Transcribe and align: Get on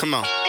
Get 0.00 0.14
on 0.14 0.47